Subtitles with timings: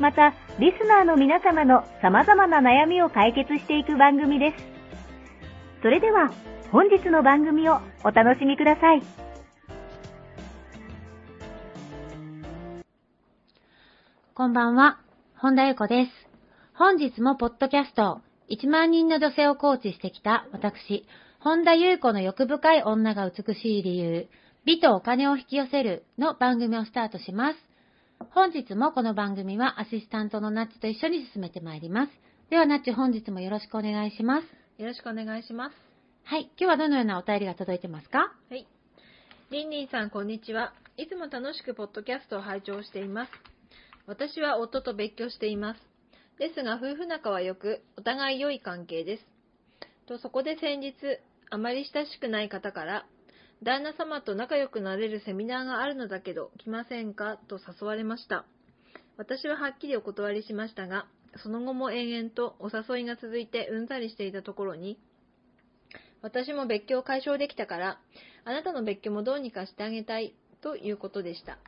[0.00, 4.56] また、リスナーの皆様の様々な悩みを解決していく番組です。
[5.82, 6.32] それでは、
[6.72, 9.02] 本日の番組をお楽しみください。
[14.34, 15.00] こんばんは、
[15.36, 16.10] 本田由子です。
[16.72, 21.04] 本日もポッドキャスト、1万人の女性をコーチしてきた私、
[21.40, 24.28] 本田優子の欲深い女が美しい理由、
[24.64, 27.69] 美とお金を引き寄せるの番組をスタートします。
[28.28, 32.12] 本日もこの番組はアシスタントのナッチと一緒に進めてまいります。
[32.50, 34.46] ではナッチ本日もよろしくお願いします。
[34.80, 35.76] よろしくお願いします。
[36.24, 38.30] はい、今日はどのようなお便りが届いてますか？
[38.50, 38.66] はい。
[39.50, 40.74] りんりんさん、こんにちは。
[40.98, 43.32] いつも楽しくポッドキャストを拝聴しています。
[44.06, 45.80] 私は夫と別居しています。
[46.38, 49.26] ですが、夫婦仲は良く、お互い良い関係です。
[50.06, 50.94] と、そこで先日、
[51.48, 53.06] あまり親しくない方から、
[53.62, 57.38] 旦那様と仲良くなれるセミナーがあるのだけど、来ませんか？
[57.48, 58.46] と誘われました。
[59.18, 61.06] 私ははっきりお断りしましたが、
[61.42, 64.98] その後も延々とお誘いが続いてうんざりしていたところに、
[66.22, 68.00] 私も別居を解消できたから、
[68.44, 71.58] あなたの別居もどうにかしてあげたいということでした。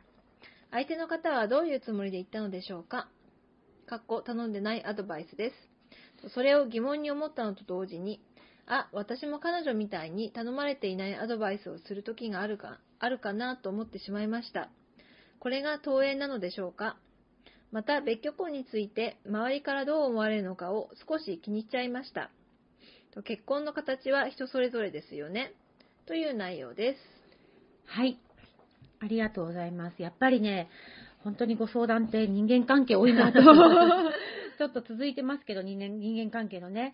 [0.71, 3.07] 相手の方はどういうつもりで言ったのでしょうか？
[3.85, 5.51] かっこ頼んでないアドバイスで
[6.23, 6.29] す。
[6.33, 8.19] それを疑問に思ったのと同時に、
[8.65, 14.69] あ、私も彼女みたいに頼まれていないアドバイスをする時があるか、あるかなと思ってしまいました。
[15.39, 16.95] これが投影なのでしょうか？
[17.71, 22.29] また別居婚について周りからどう思われるのかを少し気にしちゃいました。
[23.25, 25.53] 結婚の形は人それぞれですよね。
[26.05, 26.99] という内容です。
[27.85, 28.17] はい。
[29.01, 30.01] ありがとうございます。
[30.01, 30.69] やっぱりね、
[31.23, 33.39] 本当にご相談って人間関係多いなと。
[34.57, 36.93] ちょっと続いてますけど、人間人間関係のね。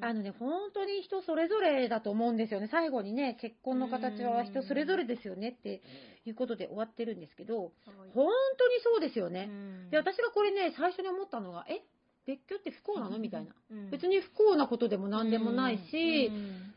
[0.00, 2.68] あのね、本当に人それぞれだと思うんですよね。
[2.70, 5.82] 最後にね、結婚の形は人それぞれですよねって
[6.24, 7.72] いうことで終わってるんですけど、
[8.14, 9.50] 本当にそうですよね。
[9.90, 11.82] で、私がこれね、最初に思ったのが、え？
[12.26, 13.18] 別居って不幸なの？
[13.18, 13.50] みたいな。
[13.90, 16.30] 別に不幸なことでも何でもないし、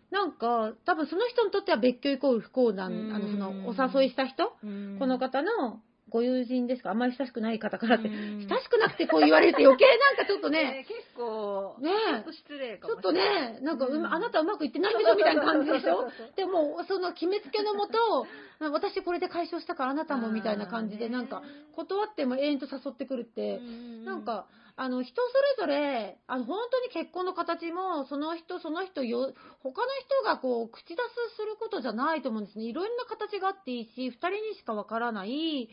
[0.10, 5.82] なんか、多分その人にとっては別居イコール不幸な、あの、その、お誘いした人、この方の
[6.14, 6.92] ご友人ですか？
[6.92, 11.90] あんまり親しくない方からって、親しくなくてこう言われると余計なんかちょっとね、 結構、ね。
[11.90, 13.12] ちょっと失礼かちょっと。
[13.12, 14.06] ね、なんか、ううん。
[14.06, 16.08] あなたうまくいってないんでしょみたいな感じでしょ？
[16.36, 18.28] でも、その決めつけのもと、
[18.60, 21.42] 私これで解消したからあなたもみたいな感じで、なんか、
[21.76, 24.46] 断っても永遠と誘ってくるって、うんなん、か、
[24.76, 25.22] あの、人
[25.58, 29.32] それぞれ、あの、本当に結婚の形も、その人、その人よ、
[29.62, 29.88] 他の
[30.22, 32.66] 人がこう、口出すすることじゃないと思うんですね。
[32.66, 35.70] いろんな形があっていいし、二人にしかわからない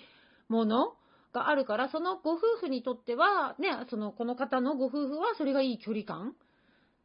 [0.51, 0.95] もの
[1.33, 6.35] があるから、そのご夫婦にとっては、ね、その、この方のご夫婦は、それがいい距離感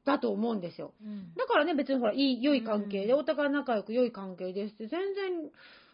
[0.04, 0.94] だと思うんですよ。
[1.02, 5.52] うんだからね、別にほら、いい、良い関係で、うんお互い仲良く良い関係ですって、全然、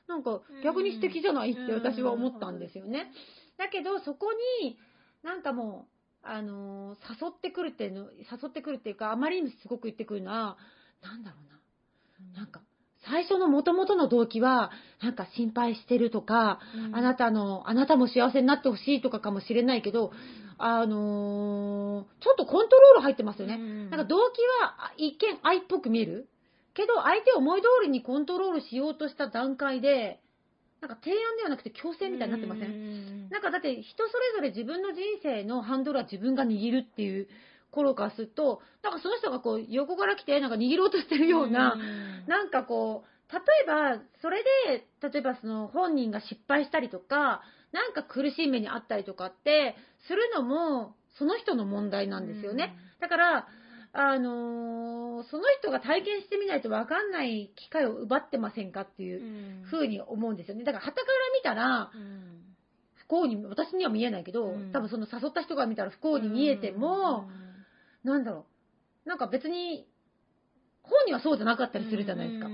[0.08, 3.12] なんか、逆に素敵じゃないって私は思ったんですよね。
[3.58, 4.78] だけど、そこに、
[5.24, 5.88] なんかも
[6.24, 10.58] う、あのー誘ってくるっていうの、誘ってくるっていうか、あまりにもすごく言ってくるのは、
[11.02, 12.40] なんだろうな。
[12.42, 12.62] なんか、
[13.10, 16.96] 最初の元々の動機は、なんか心配してるとか、うん。
[16.96, 20.12] あなたの、あなたも幸せになってほしいとかかもしれないけど、
[20.58, 23.56] あのーちょっとコントロール入ってますよね。
[23.56, 23.90] うん。
[23.90, 26.28] なんか動機はあ一見愛っぽく見える。
[26.74, 30.22] けど、相手を思い通りにコントロールしようとした段階で、
[30.82, 33.30] なんか提案ではなくて強制みたいになってません、ん。
[33.30, 37.28] なんかだって人それぞれ自分の人生のハンドルは自分が握るっていう
[37.72, 41.80] 頃からすると、なんかその人がこう横から来てなんか握ろうとしてるような、ん。
[42.28, 47.42] なんかこう、例えば、それで、例えばその本人が失敗したりとか、
[47.72, 49.76] なんか苦しい目にあったりとかって、
[50.08, 52.76] するのも、その人の問題なんですよね。
[53.00, 53.48] だから、
[53.94, 59.64] あのーその人が体験してみないと分かんない機会を奪ってませんかっていううん。
[59.66, 60.64] ふうに思うんですよね。
[60.64, 62.56] だから、旗から見たら、うん。
[62.96, 64.72] 不幸に、私には見えないけど、うん。
[64.72, 67.30] 多分その誘った人が見たら不幸に見えても、
[68.04, 68.46] なんだろ
[69.06, 69.10] う。
[69.10, 69.88] なんか別に、
[70.84, 72.50] 本にはそうじゃなかったりするじゃないですか。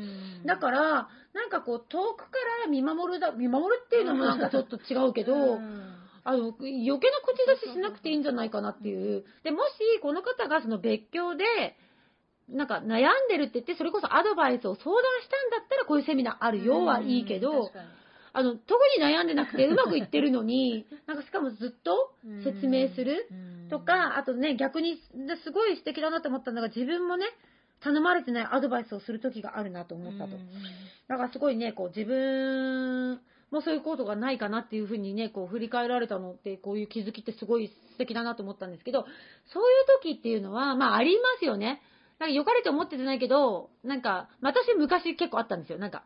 [0.45, 5.33] だから、なんかこう、遠くから見守るだ、見守るっていうのもなんかちょっと違うけど、
[6.23, 9.23] あの、余計な口出ししなくていいんじゃないかなっていう。
[9.43, 11.45] で、もし、この方がその別居で、
[12.49, 17.71] なんか悩んでるって言って、それこそアドバイスを相談したんだったら、こういうセミナーあるよはいいけど、
[18.37, 22.13] あの、特に悩んでなくてうまくいってるのに、 なんかしかもずっと
[22.43, 23.27] 説明する
[23.71, 25.01] とか、あとね、逆に、
[25.43, 27.25] すごい素敵だなと思ったのが、自分もね、
[27.79, 30.37] 頼まれてないアドバイスをする時があるなと思ったと。
[31.07, 33.19] だからすごいね、こう自分
[33.49, 39.07] もそういうことがないかなっていうふうにね、こう振り返られたのって、こういう気づきってすごい素敵だなと思ったんですけど、
[39.47, 41.81] そういう時っていうのは、まあありますよね。
[42.19, 45.79] なんか良かれと思っててないけど、なんか、私昔結構あったんですよ。
[45.79, 46.03] なんか、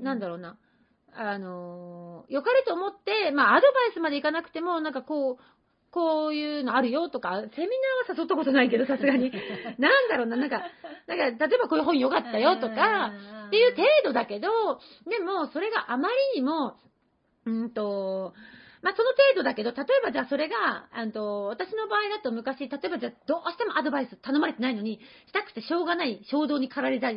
[0.00, 0.56] なんだろうな。
[1.14, 5.36] あのー、良かれと思って、まあアドバイスまでいかなくても、なんかこう、
[5.90, 7.68] こういうのあるよとか、セミ
[8.06, 9.32] ナーは誘ったことないけど、さすがに。
[9.78, 10.62] なんだろうな、なんか、
[11.06, 13.12] なんか、例えばこういう本良かったよとか、
[13.48, 14.48] っていう程度だけど、
[15.06, 16.76] でも、それがあまりにも、
[17.44, 18.34] うんと、
[18.82, 27.10] まあ、その程度だけど、例えばじゃあそれが、あのと、私の場合だと昔、例えばじゃあどうしてもアドバイス頼まれてないのに、したくてしょうがない衝動に駆られた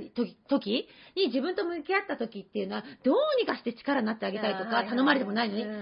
[0.49, 5.73] 時に自分と向き合った時っていうのは、どうにかして力になってあげたいとか、頼まれてもないのに、ってい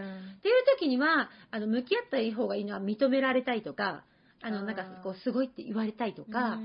[0.51, 4.03] う時には、あの、向き合った方がいいのは認められたいとか、
[4.43, 6.57] あの、なんかこう、すごいって言われたいとか、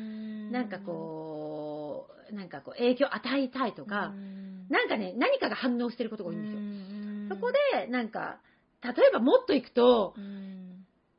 [0.50, 4.12] なんかこう、なんかこう、影響与えたいとか、
[4.68, 7.36] なんかね、何かが反応してることが多いんですよ。
[7.36, 8.40] そこで、なんか、
[8.93, 10.15] 例えばもっと行くと、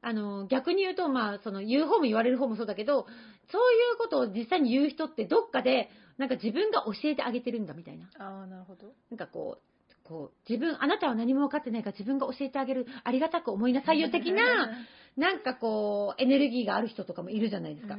[0.02, 3.08] あの、逆に言うと、まあ、その、言う方も言われる方もそうだけど、
[3.52, 8.10] そういうことを実際に言う人ってどっかで、なんか自分が教えてあげてるんだみたいな。
[8.19, 8.94] ああ、なるほど。
[9.10, 9.76] なんかこう、
[10.07, 14.69] こう、自分、あなたは何も分かってないから自分が教えてあげる、ありがたく思いなさいよ的な、
[15.18, 17.95] なんかこう、エネルギーがある人とかもいるじゃないですか。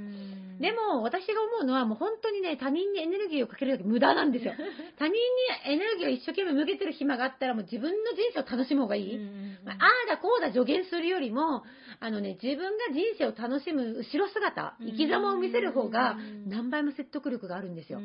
[0.60, 4.55] でも、私が思うのは、もう本当にね、他人にエネルギーをかけるだけ無駄なんですよ。
[4.99, 5.20] 他人に
[5.66, 9.19] エネルギーを一生懸命向けてる暇があったら、もう自分の人生を楽しむ方がいい。
[9.64, 11.64] まあ、ああだこうだ助言するよりも、
[12.00, 16.16] あのね、自分が人生を楽しむ後ろ姿、生き様を見せる方が
[16.46, 18.00] 何倍も説得力があるんですよ。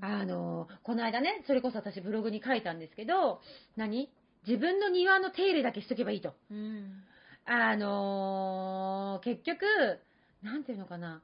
[0.00, 3.40] あの、この間ね、それこそ私ブログに書いたんですけど、
[3.76, 4.10] 何？
[4.46, 6.34] 自分の庭の手入れだけしとけばいいと。
[7.46, 9.64] あのー結局、
[10.42, 11.22] なんていうのかな、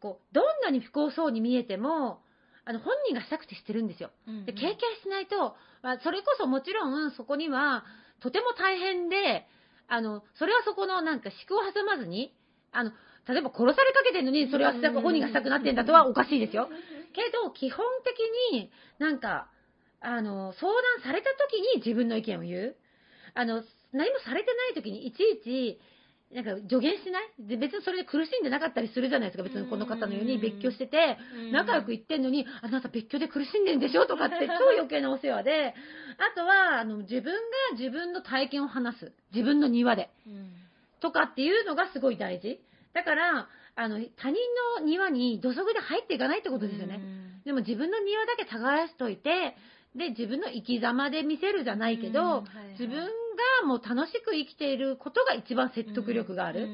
[0.00, 2.20] こう、どんなに不幸そうに見えても、
[2.64, 4.10] あの、本人がしたくてしてるんですよ。
[4.46, 7.84] で、経験しないと、まあ、それこそもちろんそこには、
[8.20, 9.46] とても大変で、
[9.88, 12.34] あの、それはそこのなんか敷くを挟まずに、
[12.72, 12.90] あの、
[13.28, 16.68] 例えば殺されかけてるのに、それは本人がしたくなってんだとはおかしいですよ。
[17.16, 18.20] けど、基本的
[18.52, 19.48] になんか、
[20.00, 22.76] あの、相談された時に自分の意見を言う。
[23.34, 25.80] あの、何もされてない時にいちいち、
[26.34, 27.48] なんか助言しない？
[27.48, 29.44] で別にそれで苦しんでなかったりするじゃないですか。
[29.44, 31.16] 別にこの方のように別居してて、
[31.52, 34.06] 仲良く言ってんのに、あなた別居で苦しんでんでしょ？
[34.06, 35.74] とかって 超余計なお世話で、
[36.18, 37.40] あとは、あの、自分が
[37.78, 39.12] 自分の体験を話す。
[39.32, 40.10] 自分の庭で。
[41.00, 42.60] とかっていうのがすごい大事。
[42.92, 44.36] だから、あの、他人
[44.80, 46.96] の庭に土足で入っていかないってことですよね。
[47.44, 49.54] でも自分の庭だけ耕しといて、
[49.94, 52.40] で、自分の生き様で見せるじゃないけど、
[52.72, 53.04] 自分
[53.62, 56.64] がもう楽しく生きていることが一番説得力がある。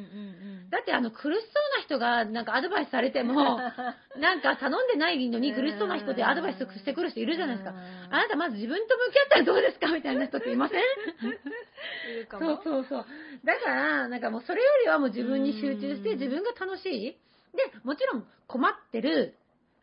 [0.71, 1.33] だってあの苦しそう
[1.77, 3.35] な人がなんかアドバイスされても、
[4.17, 7.75] なんか頼んでないのに苦しそうな人でアドバイスしてくる人いるじゃないですか。
[8.11, 9.89] あなたまず自分と向き合ったらどうですか？
[9.93, 10.83] みたいな人っていません？
[12.39, 13.07] そうそうそう。
[13.45, 17.03] だから、なんかもうそれよりはもう自分に集中して自分が楽しい。
[17.13, 17.19] で、
[17.85, 19.37] もちろん困ってる、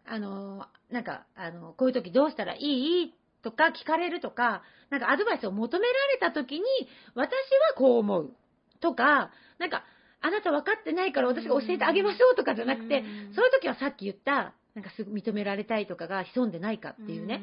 [0.06, 3.14] あの、なんか、あの、こういう時どうしたらいい？
[3.42, 6.66] とか聞かれるとか、なんかアドバイスを求められた時に、
[7.16, 7.32] 私は
[7.78, 8.36] こう思う。
[8.82, 9.84] とか、なんか、
[10.22, 13.04] あなた分かってないから私が教えてあげましょうとかじゃなくて、
[13.36, 17.42] そういう時はさっき言った、なんかすぐ認められたいとかが潜んでないかっていうね、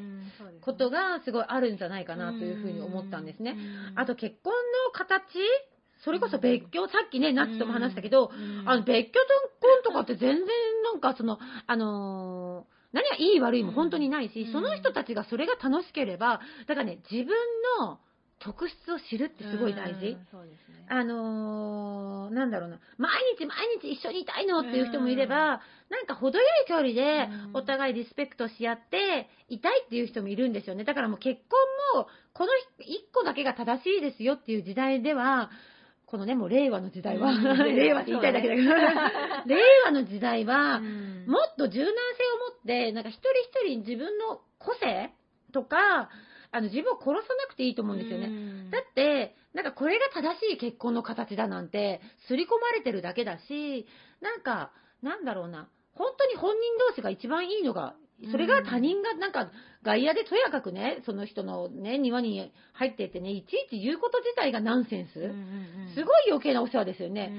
[0.61, 3.55] ことがすごいあるんじゃないかなというふうに思ったんですね。
[3.95, 5.15] あと結婚の形
[6.03, 8.31] それこそ別居、さっきね、ナッツとも話したけど、
[8.65, 9.13] あの、別居
[9.59, 10.45] 婚とかって全然
[10.83, 17.35] なんかその、あのー何がいい悪いも本当にないし、その人たちがそれが楽しければ、だからね、自分
[17.81, 17.99] の
[18.39, 20.17] 特質を知るってすごい大事。
[20.89, 30.83] あのーなんだろうな、毎日毎日一緒にいたいのっていう人もいれば、なんか程よい距離でお互いリスペクトし合っていたいっていう人もいるんですよね。
[30.83, 31.41] だからもう結
[31.93, 35.49] 婚も、この一個だけが正しいですよっていう時代では、
[36.05, 37.31] このね、もう令和の時代は、
[37.67, 38.69] 令和って言いたいだけだけど、
[39.45, 43.29] 令和の時代は、もっと柔軟性を持って、なんか一人
[43.65, 45.11] 一人自分の個性
[45.51, 46.09] とか、
[46.51, 48.27] あの、自分を殺さなくていいと思うんですよね。
[48.71, 53.87] だって、なんかこれが正しい結婚の形だなんて、刷り込まれてるだけだし、
[54.21, 57.95] なんか、なんだろうな、本当に本人同士が一番いいのが、
[58.31, 59.51] それが他人がなんか
[59.83, 65.13] 外野でとやかくね、その人のね、庭に入ってってね、いちいち言うこと自体がナンセンス。
[65.93, 67.31] すごい余計なお世話ですよね。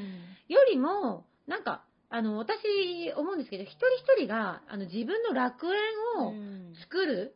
[0.49, 5.73] よりも、なんか、あの、私思うんですけど、一人一人が、あの、自分の楽園
[6.19, 6.33] を
[6.81, 7.35] 作る。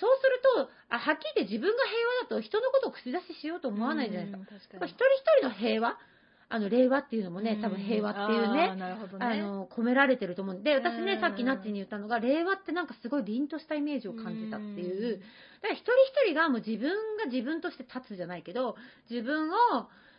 [0.00, 4.78] そうすると、あ、はっきり言って自分が平和だと人のことを口出ししようと思わないじゃないですか。
[4.80, 5.98] か一人一人の平和。
[6.52, 15.22] あの、令和っていうのもね、多分平和っていうね、なるほどねあの、込められてると思うんで、私ね、さっきナッチに言ったのが、令和ってなんかすごい凛としたイメージを感じたっていう。
[15.62, 15.92] だから一人
[16.26, 18.74] 一人がもう自分が自分として立つじゃないけど、
[19.08, 19.54] 自分を、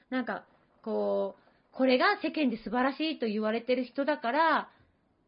[0.10, 0.46] なんか、
[0.84, 4.70] こう、これが世間で素晴らしいと言われてる人だから、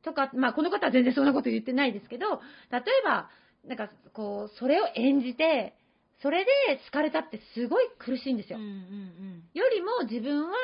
[0.04, 2.42] とか、まあこの方は全然そんなこと言ってないですけど、
[2.72, 3.30] 例えば、
[3.66, 5.76] なんかこう、それを演じて、
[6.22, 6.52] それで
[6.86, 8.58] 好かれたってすごい苦しいんですよ。
[8.58, 10.56] うんうんよりも自分は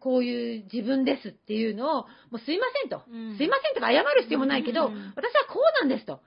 [0.00, 3.02] こういう自分ですっていうのを、もうすいませんと。
[3.08, 6.20] うんすいませんとか謝る必要もないけど、うん私はこうなんですと。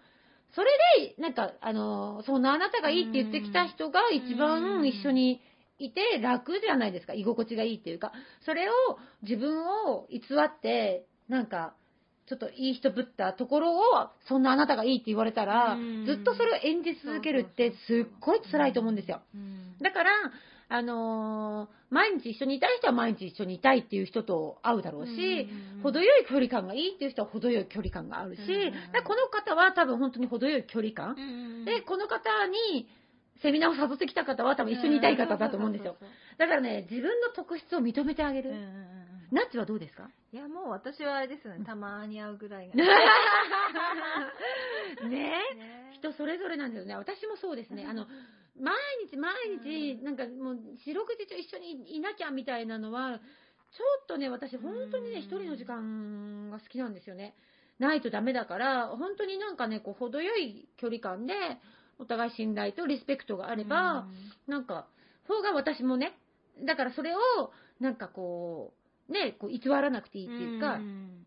[0.53, 5.41] それで、なんか、あの、そんなあなたがいいって言ってきた人が一番一緒に
[5.79, 7.13] いて楽じゃないですか。
[7.13, 8.13] 居心地がいいっていうか。
[8.46, 8.74] それを
[9.24, 11.75] 自分を偽って、なんか、
[12.27, 13.82] ちょっといい人ぶったところを、
[14.27, 19.22] そんなあなたがいいって言われたらうん、ずっとそれを演じ続けるってすっごい辛いと思うんですよ。
[19.34, 20.12] うんだから、
[20.70, 25.12] あのー毎日一緒にいたい人は毎日一緒にいたいっていう人と会うだろうし、
[25.77, 31.15] うん程よい距離感がいいっていう人は程よい距離感があるし、この方は多分本当に程よい距離感。
[31.15, 32.88] うんで、この方に
[33.41, 35.96] セミナーを誘ってきた方は多分一緒にいたい方だと思うんですよ。
[36.38, 38.51] だからね、自分の特質を認めてあげる。
[39.32, 40.10] ナッチはどうですか？
[40.32, 41.65] いや、もう私はあれですよね。
[41.65, 42.75] たまに会うぐらいが。
[45.10, 46.96] ねえね人それぞれなんですよね。
[46.96, 47.86] 私もそうですね。
[47.89, 48.08] あの、
[48.60, 48.75] 毎
[49.10, 57.36] 日毎日、なんかもう、四六時中一緒にいなきゃみたいなのは、ちょっとね、私本当にね、うん一人の時間が好きなんですよね。
[57.79, 61.34] ないとダメだから、本当になんかね、こう、程よい距離感で、
[62.00, 64.08] お互い信頼とリスペクトがあれば、
[64.48, 64.88] なんか、
[65.27, 66.17] 方が私もね、
[66.63, 67.20] だからそれを、
[67.82, 70.80] なんかこう、ね、こう偽らなくていいっていうか、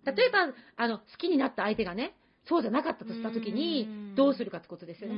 [0.04, 2.14] 例えば、あの、好きになった相手がね、
[2.48, 5.16] そうじゃなかったとした時うにん、どうするかってことですよね。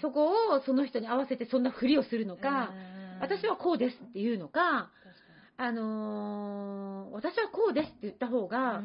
[0.00, 5.14] そこをその人に合わせてそんなふりをするのか、うん私はこうですっていうのか、確
[5.56, 8.82] あのー私はこうですって言った方かが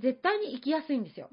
[0.00, 1.28] 絶対に生きやすいんですよ。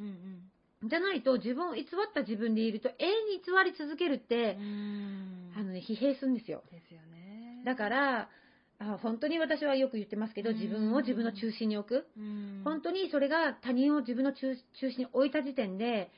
[0.84, 6.62] じゃないと、自分を偽った自分でいると、永遠に偽り続けるってう、んあのね、疲弊するんですよ。
[6.72, 7.62] ですよね。
[7.66, 8.30] だから、
[8.80, 10.56] あ本当に私はよく言ってますけど、うん。
[10.58, 12.08] 自分を自分の中心に置く。
[12.18, 16.12] うん、本当にそれが他人を自分の中中心に置いた時点で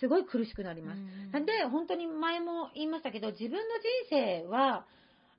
[0.00, 0.98] すごい苦しくなります。
[1.32, 4.84] なんで、本当に前も言いましたけど、自分の人生は、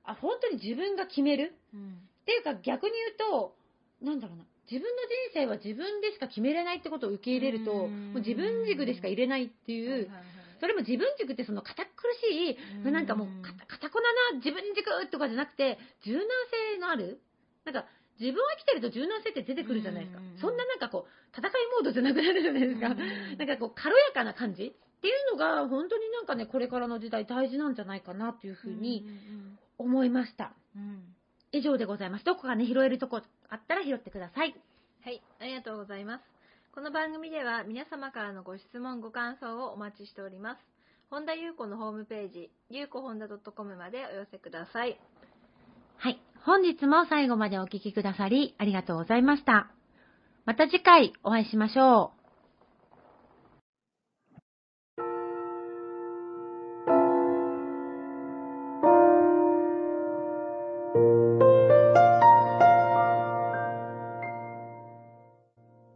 [0.04, 1.54] あ本当に自分が決める。
[1.72, 3.54] うん、っていうか逆に言うと、
[4.02, 5.02] なんだろうな、自分の
[5.32, 8.12] 人生は自分でしか決めれないってことを受け入れると、うん。
[8.12, 10.24] もう自分軸でしか入れないっていう、はいはいはい
[10.64, 12.56] それも自分軸ってその堅苦しい、
[12.86, 16.24] うんなんかもうかた堅こなな自分軸とかじゃなくて、柔軟
[16.72, 17.20] 性のある、
[17.66, 17.84] なんか
[18.18, 20.22] 自分を生きてると柔軟性って出てくるじゃないですか。
[20.22, 22.88] うんそんななんかこう、戦いモードじゃなくなるじゃないですか。
[22.88, 22.96] うん
[23.36, 29.04] なんかこう、軽やかな感じっていうのが、本当になんかね、これからの時代大事なんじゃないかなというふうに
[29.76, 30.54] 思いました。
[30.74, 31.14] うん
[31.52, 32.24] 以上でございます。
[32.24, 34.56] どこかね、拾えるとこあったら拾ってください。
[35.04, 36.33] はい、ありがとうございます。
[36.74, 40.58] この番組では皆様からのご質問、ご感想をお待ちしております。
[41.08, 44.98] 本田優子のホームページ、ゆうこ本田 .com までお寄せください。
[45.98, 46.20] はい。
[46.44, 49.70] 本日も最後までお聴きくださり、ありがとうございました。
[50.46, 52.13] また次回お会いしましょう。